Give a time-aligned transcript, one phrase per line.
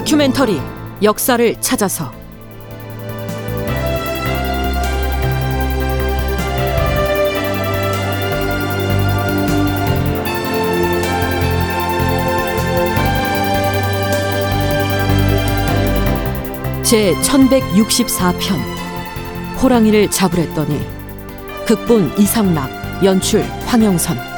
[0.00, 0.58] 다큐멘터리
[1.02, 2.10] 역사를 찾아서.
[16.82, 18.58] 제 1164편
[19.62, 20.80] 호랑이를 잡으랬더니
[21.66, 24.29] 극본 이상락 연출 황영선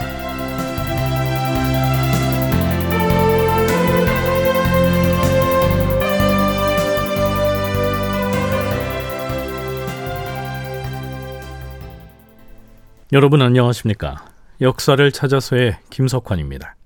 [13.12, 14.24] 여러분 안녕하십니까?
[14.62, 16.76] 역사를 찾아서의 김석환입니다.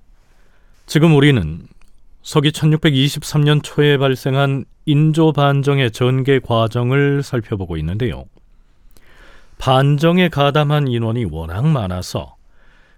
[0.85, 1.69] 지금 우리는
[2.23, 8.25] 서기 1623년 초에 발생한 인조 반정의 전개 과정을 살펴보고 있는데요.
[9.59, 12.35] 반정에 가담한 인원이 워낙 많아서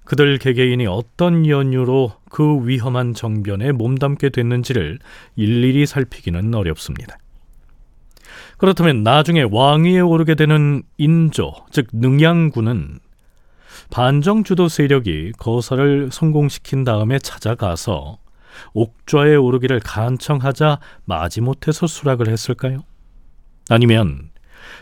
[0.05, 5.01] 그들 개개인이 어떤 연유로 그 위험한 정변에 몸담게 됐는지를
[5.37, 7.19] 일일이 살피기는 어렵습니다.
[8.57, 13.01] 그렇다면 나중에 왕위에 오르게 되는 인조, 즉 능양군은
[13.91, 18.19] 반정 주도 세력이 거사를 성공시킨 다음에 찾아가서
[18.75, 22.85] 옥좌에 오르기를 간청하자 마지못해서 수락을 했을까요?
[23.69, 24.31] 아니면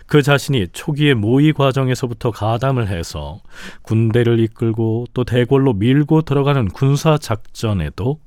[0.06, 3.40] 그 자신이 초기의 모의 과정에서부터 가담을 해서
[3.82, 8.20] 군대를 이끌고 또 대궐로 밀고 들어가는 군사 작전에도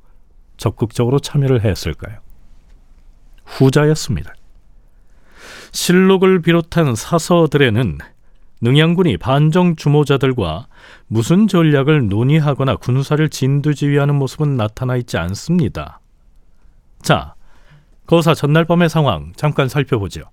[0.57, 2.19] 적극적으로 참여를 했을까요?
[3.45, 4.33] 후자였습니다.
[5.71, 7.99] 실록을 비롯한 사서들에는
[8.61, 10.67] 능양군이 반정 주모자들과
[11.07, 16.01] 무슨 전략을 논의하거나 군사를 진두지휘하는 모습은 나타나 있지 않습니다.
[17.01, 17.35] 자,
[18.05, 20.23] 거사 전날 밤의 상황 잠깐 살펴보죠.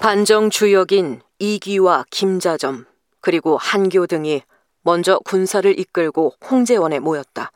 [0.00, 2.84] 반정 주역인 이기와 김자점
[3.20, 4.42] 그리고 한교 등이
[4.86, 7.50] 먼저 군사를 이끌고 홍제원에 모였다.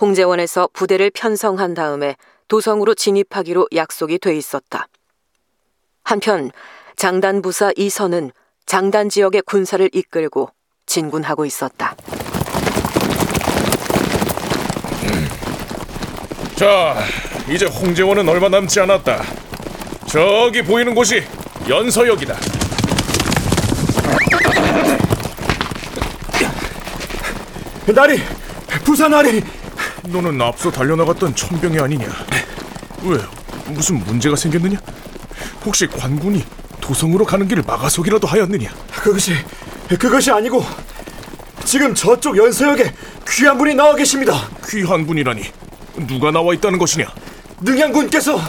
[0.00, 2.14] 홍제원에서 부대를 편성한 다음에
[2.46, 4.86] 도성으로 진입하기로 약속이 돼 있었다.
[6.04, 6.52] 한편
[6.94, 8.30] 장단부사 이선은
[8.64, 10.50] 장단 지역의 군사를 이끌고
[10.86, 11.96] 진군하고 있었다.
[16.54, 16.96] 자,
[17.48, 19.20] 이제 홍제원은 얼마 남지 않았다.
[20.06, 21.24] 저기 보이는 곳이
[21.68, 22.59] 연서역이다.
[27.94, 28.20] 나리!
[28.84, 29.42] 부산 나리!
[30.04, 32.06] 너는 앞서 달려나갔던 천병이 아니냐?
[33.02, 33.18] 왜?
[33.66, 34.78] 무슨 문제가 생겼느냐?
[35.64, 36.44] 혹시 관군이
[36.80, 38.70] 도성으로 가는 길을 막아서기라도 하였느냐?
[38.92, 39.34] 그것이
[39.98, 40.64] 그것이 아니고
[41.64, 42.92] 지금 저쪽 연서역에
[43.28, 44.48] 귀한 분이 나와 계십니다.
[44.68, 45.42] 귀한 분이라니
[46.06, 47.06] 누가 나와 있다는 것이냐?
[47.60, 48.40] 능양군께서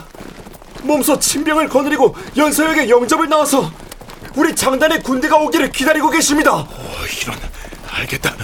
[0.83, 3.71] 몸소 친병을 거느리고 연서역에 영접을 나와서
[4.35, 6.53] 우리 장단의 군대가 오기를 기다리고 계십니다.
[6.55, 6.67] 어,
[7.21, 7.37] 이런
[7.91, 8.35] 알겠다.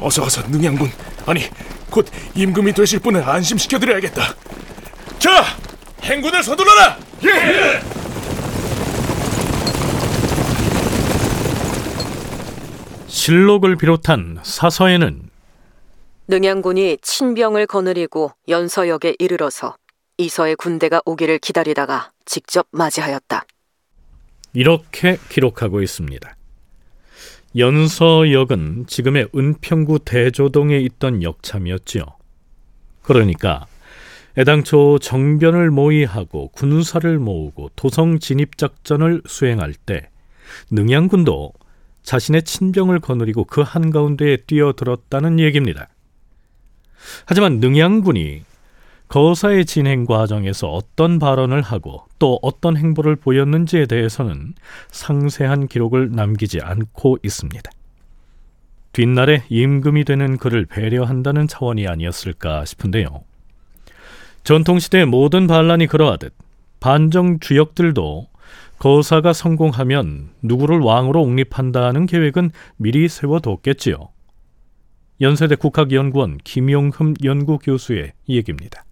[0.00, 0.90] 어서 가서 능양군
[1.26, 1.42] 아니
[1.90, 4.34] 곧 임금이 되실 분을 안심시켜드려야겠다.
[5.18, 5.44] 자,
[6.02, 6.98] 행군을 서둘러라.
[7.24, 7.80] 예.
[13.06, 15.28] 실록을 비롯한 사서에는
[16.28, 19.76] 능양군이 친병을 거느리고 연서역에 이르러서
[20.18, 23.44] 이서의 군대가 오기를 기다리다가 직접 맞이하였다.
[24.52, 26.37] 이렇게 기록하고 있습니다.
[27.56, 32.04] 연서역은 지금의 은평구 대조동에 있던 역참이었지요.
[33.02, 33.66] 그러니까
[34.36, 40.10] 애당초 정변을 모의하고 군사를 모으고 도성 진입 작전을 수행할 때
[40.70, 41.52] 능양군도
[42.02, 45.88] 자신의 친병을 거느리고 그 한가운데에 뛰어들었다는 얘기입니다.
[47.26, 48.42] 하지만 능양군이
[49.08, 54.54] 거사의 진행 과정에서 어떤 발언을 하고 또 어떤 행보를 보였는지에 대해서는
[54.90, 57.70] 상세한 기록을 남기지 않고 있습니다.
[58.92, 63.22] 뒷날에 임금이 되는 그를 배려한다는 차원이 아니었을까 싶은데요.
[64.44, 66.34] 전통시대의 모든 반란이 그러하듯
[66.80, 68.28] 반정 주역들도
[68.78, 74.08] 거사가 성공하면 누구를 왕으로 옹립한다는 계획은 미리 세워뒀겠지요.
[75.20, 78.84] 연세대 국학연구원 김용흠 연구교수의 얘기입니다.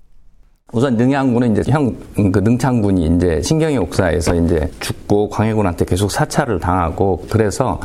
[0.73, 1.95] 우선 능양군은 이제 형
[2.33, 7.79] 그 능창군이 이제 신경의 옥사에서 이제 죽고 광해군한테 계속 사찰을 당하고 그래서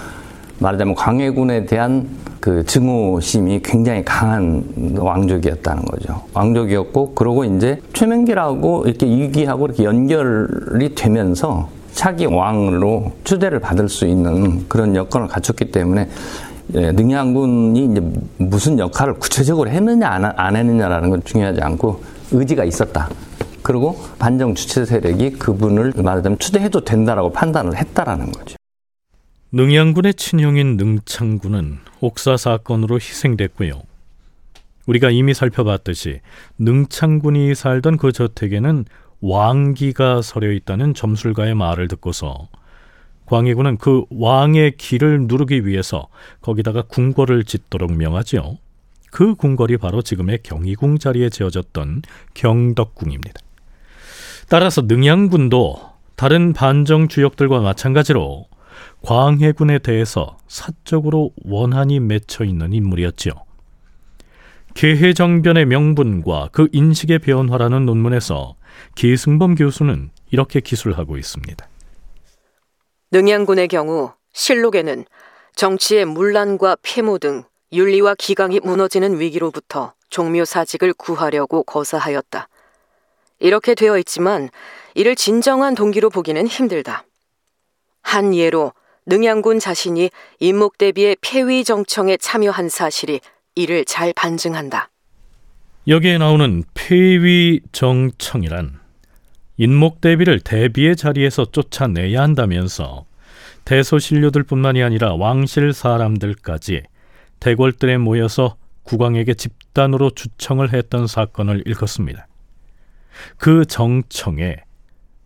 [0.57, 2.07] 말하자면 광해군에 대한
[2.39, 4.63] 그 증오심이 굉장히 강한
[4.98, 6.24] 왕족이었다는 거죠.
[6.33, 14.68] 왕족이었고 그러고 이제 최명기라고 이렇게 이기하고 이렇게 연결이 되면서 차기 왕으로 추대를 받을 수 있는
[14.68, 16.10] 그런 여건을 갖췄기 때문에
[16.74, 18.01] 예, 능양군이 이제
[18.38, 22.01] 무슨 역할을 구체적으로 했느냐 안, 안 했느냐라는 건 중요하지 않고
[22.31, 23.10] 의지가 있었다.
[23.62, 28.56] 그리고 반정 주체 세력이 그분을 말하자면 추대해도 된다라고 판단을 했다라는 거죠.
[29.51, 33.81] 능양군의 친형인 능창군은 옥사 사건으로 희생됐고요.
[34.88, 36.22] 우리가 이미 살펴봤듯이
[36.57, 38.86] 능창군이 살던 그 저택에는
[39.22, 42.48] 왕기가 서려 있다는 점술가의 말을 듣고서
[43.25, 46.07] 광해군은 그 왕의 기를 누르기 위해서
[46.42, 48.57] 거기다가 궁궐을 짓도록 명하지요.
[49.12, 52.02] 그 궁궐이 바로 지금의 경희궁 자리에 지어졌던
[52.34, 53.40] 경덕궁입니다.
[54.50, 58.48] 따라서 능양군도 다른 반정 주역들과 마찬가지로
[59.04, 63.34] 광해군에 대해서 사적으로 원한이 맺혀 있는 인물이었지요.
[64.74, 68.56] 개해정변의 명분과 그 인식의 변화라는 논문에서
[68.96, 71.68] 기승범 교수는 이렇게 기술하고 있습니다.
[73.12, 75.06] 능양군의 경우 실록에는
[75.56, 77.44] 정치의 문란과 폐모 등
[77.74, 82.50] 윤리와 기강이 무너지는 위기로부터 종묘사직을 구하려고 거사하였다.
[83.40, 84.50] 이렇게 되어 있지만
[84.94, 87.06] 이를 진정한 동기로 보기는 힘들다.
[88.02, 88.74] 한 예로
[89.06, 90.10] 능양군 자신이
[90.40, 93.22] 인목대비의 폐위 정청에 참여한 사실이
[93.56, 94.90] 이를 잘 반증한다.
[95.88, 98.80] 여기에 나오는 폐위 정청이란
[99.58, 103.06] 인목대비를 대비의 자리에서 쫓아내야 한다면서
[103.66, 106.84] 대소신료들뿐만이 아니라 왕실 사람들까지
[107.42, 112.28] 대궐들에 모여서 국왕에게 집단으로 주청을 했던 사건을 일컫습니다.
[113.38, 114.58] 그 정청에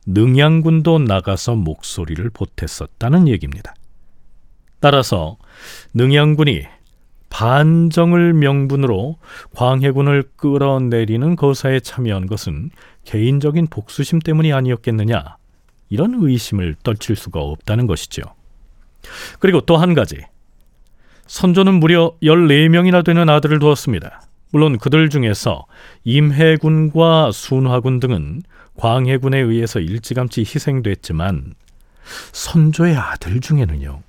[0.08, 3.74] 능양군도 나가서 목소리를 보탰었다는 얘기입니다.
[4.80, 5.38] 따라서
[5.94, 6.64] 능양군이
[7.30, 9.18] 반정을 명분으로
[9.56, 12.70] 광해군을 끌어내리는 거사에 참여한 것은
[13.04, 15.38] 개인적인 복수심 때문이 아니었겠느냐
[15.90, 18.22] 이런 의심을 떨칠 수가 없다는 것이죠.
[19.40, 20.18] 그리고 또 한 가지
[21.28, 24.22] 선조는 무려 14명이나 되는 아들을 두었습니다.
[24.52, 25.66] 물론 그들 중에서
[26.04, 28.44] 임해군과 순화군 등은
[28.78, 31.56] 광해군에 의해서 일찌감치 희생됐지만
[32.32, 34.02] 선조의 아들 중에는요.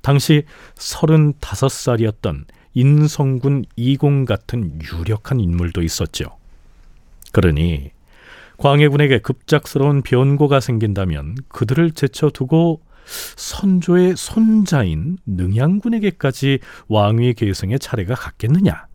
[0.00, 0.44] 당시
[0.76, 2.44] 35살이었던
[2.74, 6.24] 인성군 이공 같은 유력한 인물도 있었죠.
[7.32, 7.90] 그러니
[8.56, 18.86] 광해군에게 급작스러운 변고가 생긴다면 그들을 제쳐두고 선조의 손자인 능양군에게까지 왕위 계승의 차례가 갔겠느냐?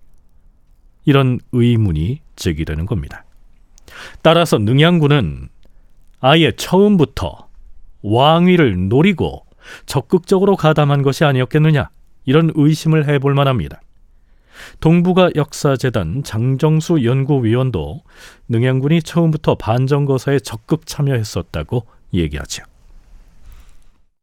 [1.06, 3.26] 이런 의문이 제기되는 겁니다.
[4.22, 5.50] 따라서 능양군은
[6.20, 7.48] 아예 처음부터
[8.02, 9.46] 왕위를 노리고
[9.86, 11.90] 적극적으로 가담한 것이 아니었겠느냐
[12.26, 13.82] 이런 의심을 해볼 만합니다.
[14.82, 18.02] 동북아 역사재단 장정수 연구위원도
[18.50, 22.64] 능양군이 처음부터 반정거사에 적극 참여했었다고 얘기하죠.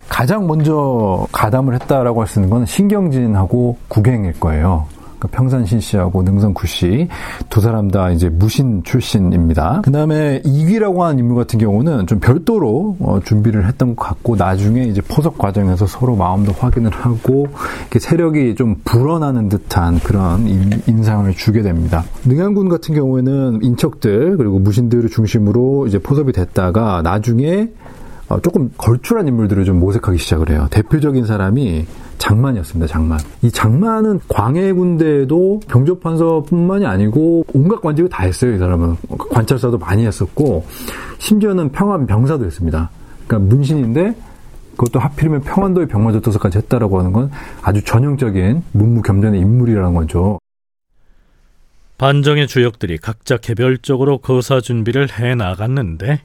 [0.08, 4.87] 가장 먼저 가담을 했다라고 할 수 있는 건 신경진하고 국행일 거예요.
[5.19, 7.08] 그러니까 평산신 씨하고 능선구 씨
[7.49, 9.81] 두 사람 다 이제 무신 출신입니다.
[9.82, 14.82] 그 다음에 이귀라고 하는 인물 같은 경우는 좀 별도로 어, 준비를 했던 것 같고 나중에
[14.82, 17.47] 이제 포석 과정에서 서로 마음도 확인을 하고
[17.81, 22.05] 이렇게 세력이 좀 불어나는 듯한 그런 인, 상을 주게 됩니다.
[22.26, 27.70] 능양군 같은 경우에는 인척들 그리고 무신들을 중심으로 이제 포섭이 됐다가 나중에
[28.28, 30.67] 어, 조금 걸출한 인물들을 좀 모색하기 시작을 해요.
[30.70, 31.87] 대표적인 사람이
[32.19, 32.87] 장만이었습니다.
[32.88, 33.20] 장만.
[33.43, 38.55] 이 장만은 광해 군대에도 병조판서뿐만이 아니고 온갖 관직을 다 했어요.
[38.55, 38.96] 이 사람은
[39.31, 40.67] 관찰사도 많이 했었고
[41.19, 42.91] 심지어는 평안 병사도 했습니다.
[43.27, 44.17] 그러니까 문신인데
[44.77, 47.31] 그것도 하필이면 평안도의 병마조도서까지 했다라고 하는 건
[47.62, 50.39] 아주 전형적인 문무겸전의 인물이라는 거죠.
[51.98, 56.20] 반정의 주역들이 각자 개별적으로 거사 준비를 해 나갔는데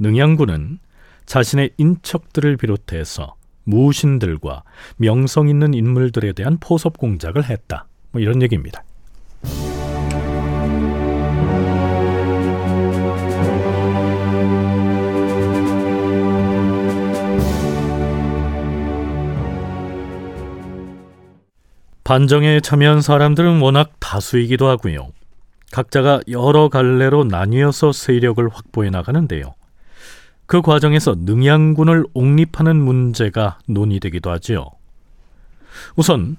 [0.00, 0.80] 능양군은
[1.26, 4.62] 자신의 인척들을 비롯해서 무신들과
[4.96, 7.86] 명성 있는 인물들에 대한 포섭 공작을 했다.
[8.12, 8.82] 뭐 이런 얘기입니다.
[22.04, 25.08] 반정에 참여한 사람들은 워낙 다수이기도 하고요.
[25.72, 29.54] 각자가 여러 갈래로 나뉘어서 세력을 확보해 나가는데요.
[30.46, 34.70] 그 과정에서 능양군을 옹립하는 문제가 논의되기도 하지요.
[35.96, 36.36] 우선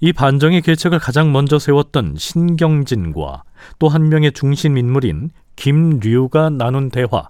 [0.00, 3.42] 이 반정의 계책을 가장 먼저 세웠던 신경진과
[3.78, 7.28] 또 한 명의 중심 인물인 김류가 나눈 대화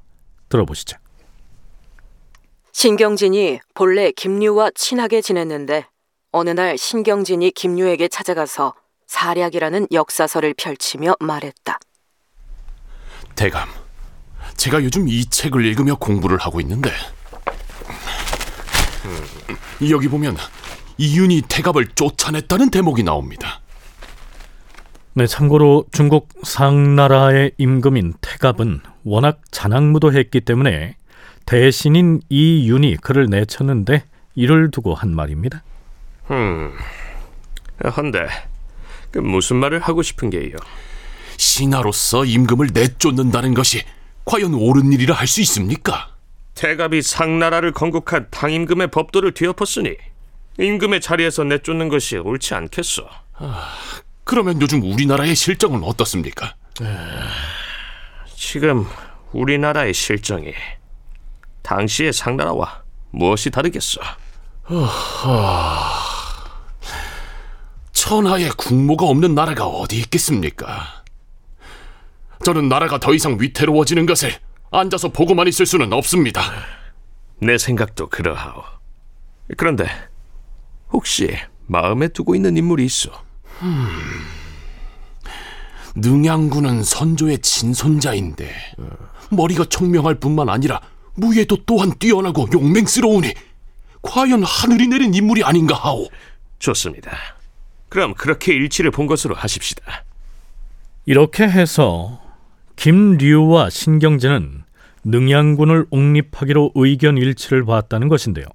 [0.48, 0.98] 들어보시죠.
[2.72, 5.86] 신경진이 본래 김류와 친하게 지냈는데
[6.32, 8.74] 어느 날 신경진이 김류에게 찾아가서
[9.06, 11.78] 사략이라는 역사서를 펼치며 말했다.
[13.36, 13.68] 대감,
[14.56, 16.90] 제가 요즘 이 책을 읽으며 공부를 하고 있는데
[19.90, 20.36] 여기 보면
[20.98, 23.60] 이윤이 태갑을 쫓아냈다는 대목이 나옵니다.
[25.14, 30.96] 네, 참고로 중국 상나라의 임금인 태갑은 워낙 자랑무도했기 때문에
[31.46, 35.62] 대신인 이윤이 그를 내쳤는데 이를 두고 한 말입니다.
[36.30, 36.72] 음,
[37.96, 38.26] 헌데
[39.10, 40.56] 그 무슨 말을 하고 싶은 게요?
[41.36, 43.84] 신하로서 임금을 내쫓는다는 것이
[44.24, 46.10] 과연 옳은 일이라 할 수 있습니까?
[46.54, 49.96] 태갑이 상나라를 건국한 당임금의 법도를 뒤엎었으니
[50.58, 53.06] 임금의 자리에서 내쫓는 것이 옳지 않겠소.
[54.22, 56.54] 그러면 요즘 우리나라의 실정은 어떻습니까?
[58.36, 58.86] 지금
[59.32, 60.52] 우리나라의 실정이
[61.62, 64.00] 당시의 상나라와 무엇이 다르겠소?
[67.92, 71.03] 천하에 국모가 없는 나라가 어디 있겠습니까?
[72.44, 74.30] 저는 나라가 더 이상 위태로워지는 것을
[74.70, 76.42] 앉아서 보고만 있을 수는 없습니다.
[77.40, 78.62] 내 생각도 그러하오.
[79.56, 79.88] 그런데
[80.92, 81.34] 혹시
[81.66, 83.10] 마음에 두고 있는 인물이 있어?
[85.96, 88.52] 능양군은 선조의 친손자인데
[89.30, 90.80] 머리가 총명할 뿐만 아니라
[91.14, 93.32] 무예도 또한 뛰어나고 용맹스러우니
[94.02, 96.08] 과연 하늘이 내린 인물이 아닌가 하오.
[96.58, 97.16] 좋습니다.
[97.88, 100.04] 그럼 그렇게 일치를 본 것으로 하십시다.
[101.06, 102.23] 이렇게 해서
[102.76, 104.62] 김류와 신경진은
[105.04, 108.46] 능양군을 옹립하기로 의견 일치를 봤다는 것인데요.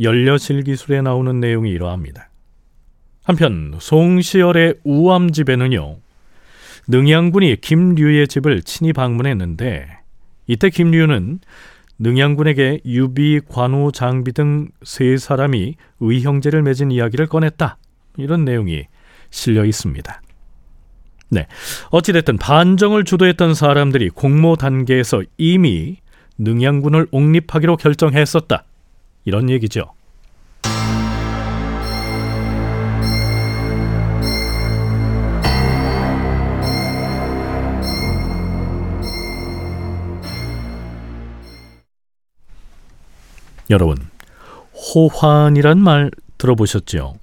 [0.00, 2.30] 연려실 기술에 나오는 내용이 이러합니다.
[3.24, 5.98] 한편 송시열의 우암집에는요.
[6.88, 9.86] 능양군이 김류의 집을 친히 방문했는데
[10.46, 11.40] 이때 김류는
[11.98, 17.76] 능양군에게 유비, 관우, 장비 등 세 사람이 의형제를 맺은 이야기를 꺼냈다.
[18.16, 18.86] 이런 내용이
[19.30, 20.22] 실려 있습니다.
[21.30, 21.46] 네.
[21.90, 25.96] 어찌됐든 반정을 주도했던 사람들이 공모 단계에서 이미
[26.38, 28.64] 능양군을 옹립하기로 결정했었다.
[29.24, 29.92] 이런 얘기죠.
[43.68, 43.96] 여러분,
[44.74, 47.14] 호환이란 말 들어보셨죠?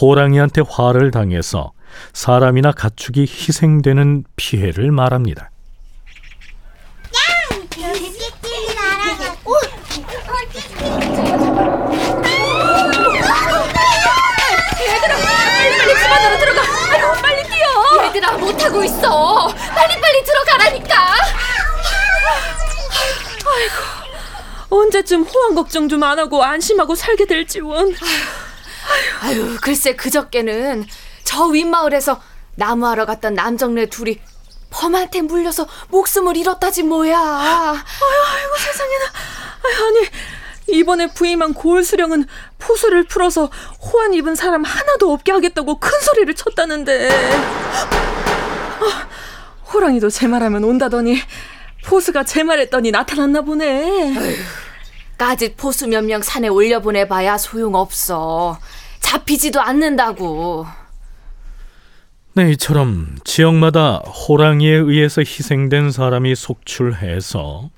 [0.00, 1.72] 호랑이한테 화를 당해서
[2.12, 5.50] 사람이나 가축이 희생되는 피해를 말합니다.
[14.62, 16.62] 빨리 집 안으로 들어가.
[16.62, 18.06] 아유, 빨리 뛰어.
[18.06, 19.48] 얘들아 못하고 있어.
[19.74, 20.96] 빨리 빨리 들어가라니까.
[24.70, 27.94] 언제쯤 호황 걱정 좀 안 하고 안심하고 살게 될지 원.
[29.22, 30.86] 아유 글쎄 그저께는
[31.32, 32.20] 저 윗마을에서
[32.56, 34.18] 나무하러 갔던 남정네 둘이
[34.68, 37.18] 범한테 물려서 목숨을 잃었다지 뭐야.
[37.18, 39.04] 아이고 세상에나.
[39.64, 42.26] 아유, 아니 이번에 부임한 고을 수령은
[42.58, 47.08] 포수를 풀어서 호환 입은 사람 하나도 없게 하겠다고 큰 소리를 쳤다는데.
[48.80, 49.08] 아,
[49.72, 51.18] 호랑이도 제 말하면 온다더니
[51.86, 54.36] 포수가 제 말했더니 나타났나 보네.
[55.16, 58.58] 까짓 포수 몇 명 산에 올려보내봐야 소용없어.
[59.00, 60.66] 잡히지도 않는다고.
[62.34, 67.68] 네, 이처럼 지역마다 호랑이에 의해서 희생된 사람이 속출해서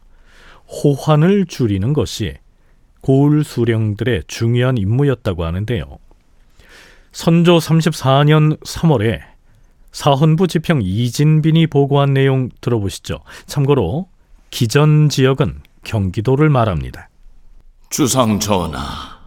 [0.69, 2.35] 호환을 줄이는 것이
[3.01, 5.99] 고을 수령들의 중요한 임무였다고 하는데요.
[7.11, 9.23] 선조 34년 3월에
[9.91, 13.23] 사헌부 지평 이진빈이 보고한 내용 들어보시죠.
[13.47, 14.09] 참고로
[14.51, 17.09] 기전 지역은 경기도를 말합니다.
[17.91, 19.19] 주상 전하,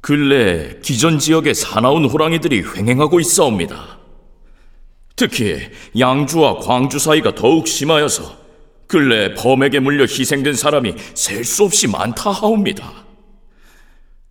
[0.00, 3.93] 근래 기전 지역에 사나운 호랑이들이 횡행하고 있사옵니다.
[5.16, 8.44] 특히 양주와 광주 사이가 더욱 심하여서
[8.86, 13.04] 근래 범에게 물려 희생된 사람이 셀 수 없이 많다 하옵니다.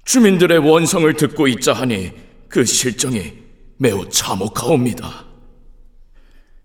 [0.05, 2.11] 주민들의 원성을 듣고 있자 하니
[2.49, 3.33] 그 실정이
[3.77, 5.25] 매우 참혹하옵니다.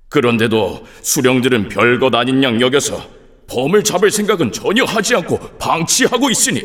[0.09, 3.09] 그런데도 수령들은 별것 아닌 양 여겨서
[3.47, 6.63] 범을 잡을 생각은 전혀 하지 않고 방치하고 있으니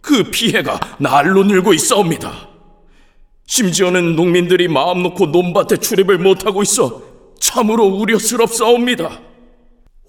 [0.00, 2.47] 그 피해가 날로 늘고 있사옵니다.
[3.48, 7.02] 심지어는 농민들이 마음 놓고 논밭에 출입을 못하고 있어
[7.40, 9.22] 참으로 우려스럽사옵니다.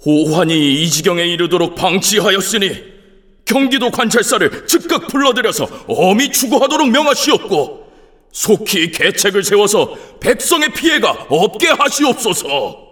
[0.05, 2.99] 호환이 이 지경에 이르도록 방치하였으니
[3.45, 7.89] 경기도 관찰사를 즉각 불러들여서 엄히 추구하도록 명하시옵고
[8.31, 12.87] 속히 계책을 세워서 백성의 피해가 없게 하시옵소서.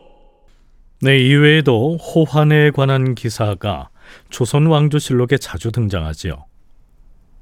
[1.02, 3.90] 네, 이외에도 호환에 관한 기사가
[4.30, 6.46] 조선 왕조실록에 자주 등장하지요.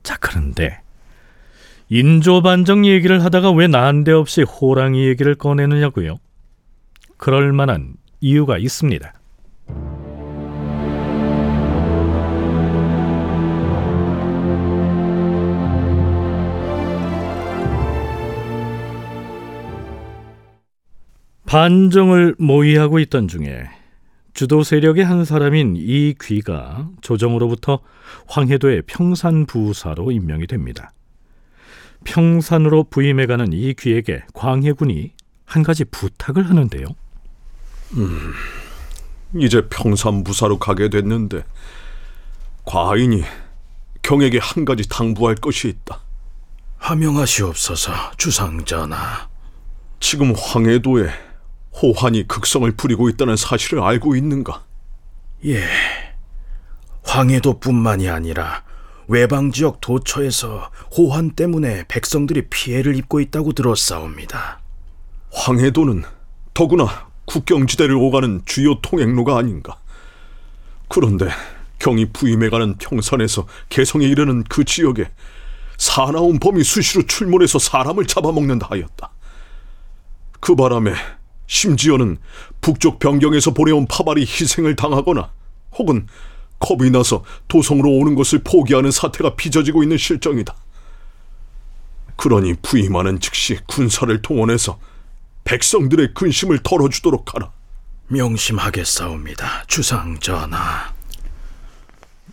[0.04, 0.80] 자, 그런데
[1.90, 6.18] 인조 반정 얘기를 하다가 왜 난데없이 호랑이 얘기를 꺼내느냐고요?
[7.18, 9.14] 그럴 만한 이유가 있습니다.
[21.46, 23.66] 반정을 모의하고 있던 중에
[24.34, 27.80] 주도 세력의 한 사람인 이 귀가 조정으로부터
[28.28, 30.92] 황해도의 평산 부사로 임명이 됩니다.
[32.06, 35.12] 평산으로 부임해가는 이 귀에게 광해군이
[35.46, 36.86] 한 가지 부탁을 하는데요.
[37.98, 38.34] 음,
[39.36, 41.44] 이제 평산부사로 가게 됐는데
[42.64, 43.24] 과인이
[44.02, 46.00] 경에게 한 가지 당부할 것이 있다.
[46.78, 49.28] 하명하시옵소서, 주상전하.
[50.00, 51.10] 지금 황해도에
[51.82, 54.64] 호환이 극성을 부리고 있다는 사실을 알고 있는가?
[55.46, 55.64] 예.
[57.04, 58.64] 황해도뿐만이 아니라
[59.08, 64.60] 외방 지역 도처에서 호환 때문에 백성들이 피해를 입고 있다고 들었사옵니다.
[65.32, 66.04] 황해도는
[66.54, 69.78] 더구나 국경지대를 오가는 주요 통행로가 아닌가.
[70.88, 71.30] 그런데
[71.80, 75.10] 경이 부임해가는 평산에서 개성에 이르는 그 지역에
[75.78, 79.12] 사나운 범이 수시로 출몰해서 사람을 잡아먹는다 하였다.
[80.40, 80.94] 그 바람에
[81.48, 82.18] 심지어는
[82.62, 85.32] 북쪽 변경에서 보내온 파발이 희생을 당하거나
[85.78, 86.08] 혹은
[86.60, 90.56] 겁이 나서 도성으로 오는 것을 포기하는 사태가 빚어지고 있는 실정이다.
[92.16, 94.80] 그러니 부임하는 즉시 군사를 동원해서
[95.44, 97.52] 백성들의 근심을 덜어주도록 하라.
[98.08, 100.94] 명심하겠사옵니다, 주상 전하.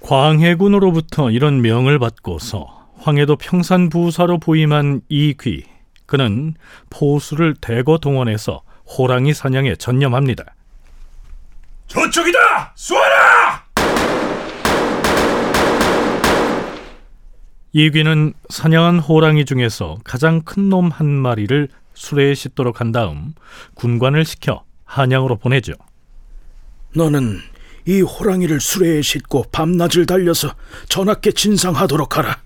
[0.00, 5.64] 광해군으로부터 이런 명을 받고서 황해도 평산 부사로 부임한 이귀
[6.06, 6.54] 그는
[6.90, 10.44] 포수를 대거 동원해서 호랑이 사냥에 전념합니다.
[11.86, 12.72] 저쪽이다!
[12.74, 13.64] 쏘아라!
[17.72, 23.34] 이 귀는 사냥한 호랑이 중에서 가장 큰 놈 한 마리를 수레에 싣도록 한 다음
[23.74, 25.72] 군관을 시켜 한양으로 보내죠.
[26.94, 27.38] 너는
[27.86, 30.54] 이 호랑이를 수레에 싣고 밤낮을 달려서
[30.88, 32.38] 전하께 진상하도록 하라.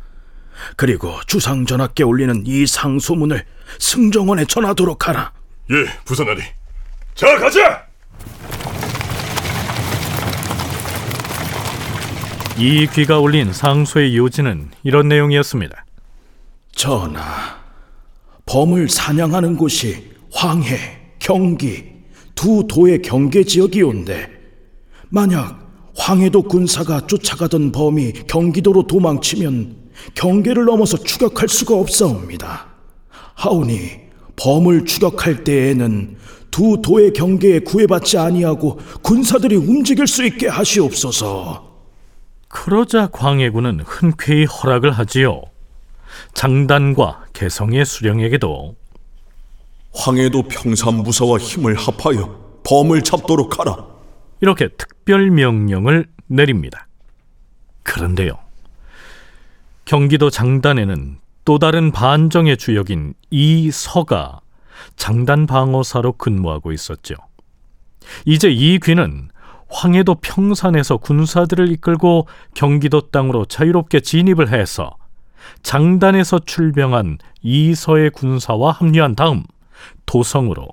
[0.76, 3.45] 그리고 주상 전하께 올리는 이 상소문을
[3.78, 5.33] 승정원에 전하도록 하라.
[5.71, 6.40] 예, 부산하리.
[7.15, 7.86] 자, 가자!
[12.58, 15.84] 이 귀가 올린 상소의 요지는 이런 내용이었습니다.
[16.73, 17.21] 전하,
[18.47, 20.78] 범을 사냥하는 곳이 황해,
[21.19, 21.84] 경기
[22.34, 24.30] 두 도의 경계 지역이온데
[25.10, 25.66] 만약
[25.97, 29.76] 황해도 군사가 쫓아가던 범이 경기도로 도망치면
[30.14, 32.69] 경계를 넘어서 추격할 수가 없사옵니다.
[33.34, 33.90] 하오니
[34.36, 36.16] 범을 추격할 때에는
[36.50, 41.75] 두 도의 경계에 구애받지 아니하고 군사들이 움직일 수 있게 하시옵소서.
[42.64, 45.42] 그러자 광해군은 흔쾌히 허락을 하지요.
[46.32, 48.75] 장단과 개성의 수령에게도
[49.92, 53.86] 황해도 평산부사와 힘을 합하여 범을 잡도록 하라.
[54.40, 56.88] 이렇게 특별 명령을 내립니다.
[57.82, 58.38] 그런데요.
[59.84, 64.40] 경기도 장단에는 또 다른 반정의 주역인 이서가
[64.97, 67.16] 장단 방어사로 근무하고 있었죠.
[68.25, 69.28] 이제 이 귀는
[69.69, 74.97] 황해도 평산에서 군사들을 이끌고 경기도 땅으로 자유롭게 진입을 해서
[75.63, 79.45] 장단에서 출병한 이서의 군사와 합류한 다음
[80.07, 80.69] 도성으로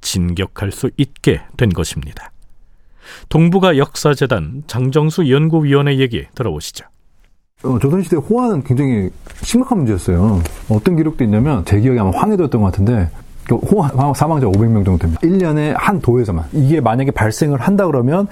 [0.00, 2.30] 진격할 수 있게 된 것입니다.
[3.28, 6.84] 동북아 역사재단 장정수 연구위원의 얘기 들어보시죠.
[7.62, 9.10] 어, 조선시대 호화는 굉장히
[9.42, 10.42] 심각한 문제였어요.
[10.68, 13.08] 어떤 기록도 있냐면 제 기억에 아마 황해도였던 것 같은데
[14.14, 15.20] 사망자 500명 정도 됩니다.
[15.22, 18.26] 1년에 한 도에서만 이게 만약에 발생을 한다 그러면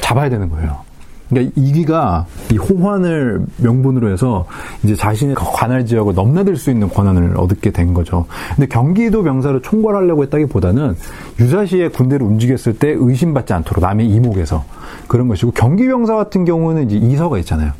[0.00, 0.78] 잡아야 되는 거예요.
[1.28, 4.46] 그러니까 이기가 이 호환을 명분으로 해서
[4.82, 8.26] 이제 자신의 관할 지역을 넘나들 수 있는 권한을 얻게 된 거죠.
[8.56, 10.96] 근데 경기도 병사를 총괄하려고 했다기보다는
[11.38, 14.64] 유사시에 군대를 움직였을 때 의심받지 않도록 남의 이목에서
[15.06, 17.72] 그런 것이고 경기 병사 같은 경우는 이제 이서가 있잖아요.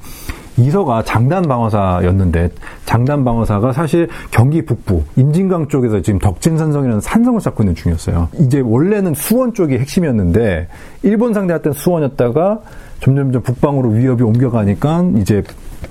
[0.61, 2.51] 이서가 장단 방어사였는데
[2.85, 8.29] 장단 방어사가 사실 경기 북부 임진강 쪽에서 지금 덕진산성이라는 산성을 쌓고 있는 중이었어요.
[8.39, 10.69] 이제 원래는 수원 쪽이 핵심이었는데
[11.03, 12.61] 일본 상대했던 수원이었다가
[13.01, 15.43] 점점점 북방으로 위협이 옮겨가니까 이제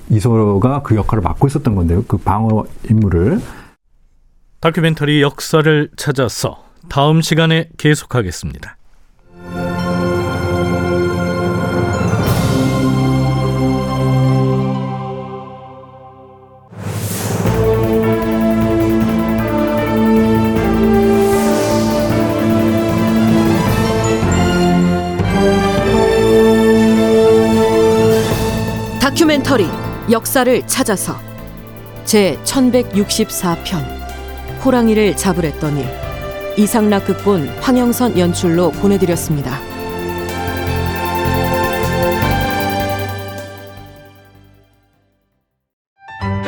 [0.09, 2.03] 이서가 그 역할을 맡고 있었던 건데요.
[2.07, 3.39] 그 방어 임무를
[4.59, 8.78] 다큐멘터리 역사를 찾아서 다음 시간에 계속하겠습니다.
[29.49, 29.67] 다큐멘터리
[30.11, 31.15] 역사를 찾아서
[32.05, 33.83] 제 1164편
[34.63, 35.87] 호랑이를 잡으랬던 일
[36.57, 39.68] 이상락 극본 황영선 연출로 보내드렸습니다.